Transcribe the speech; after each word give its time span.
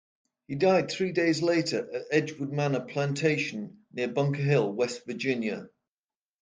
He 0.47 0.55
died 0.55 0.89
three 0.89 1.11
days 1.11 1.43
later 1.43 1.87
at 1.95 2.05
Edgewood 2.09 2.51
Manor 2.51 2.79
plantation 2.79 3.83
near 3.93 4.07
Bunker 4.07 4.41
Hill, 4.41 4.73
West 4.73 5.05
Virginia. 5.05 5.69